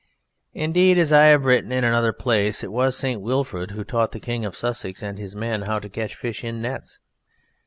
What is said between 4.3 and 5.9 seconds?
of Sussex and his men how to